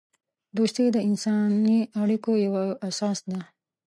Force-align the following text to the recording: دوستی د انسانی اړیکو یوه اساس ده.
دوستی 0.57 0.85
د 0.91 0.97
انسانی 1.09 1.79
اړیکو 2.01 2.31
یوه 2.45 2.65
اساس 2.89 3.19
ده. 3.29 3.39